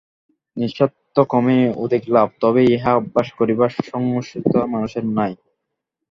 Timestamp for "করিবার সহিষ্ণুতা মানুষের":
3.39-5.05